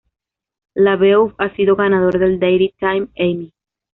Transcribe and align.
LaBeouf 0.73 1.35
ha 1.37 1.55
sido 1.55 1.75
ganador 1.75 2.17
del 2.17 2.39
Daytime 2.39 3.09
Emmy. 3.13 3.53